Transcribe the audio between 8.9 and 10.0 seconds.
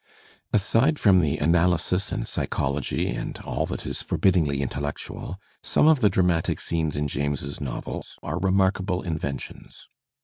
inventions.